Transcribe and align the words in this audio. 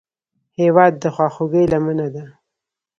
هېواد 0.59 0.93
د 1.01 1.03
خواخوږۍ 1.15 1.65
لمنه 1.71 2.07
ده. 2.13 2.23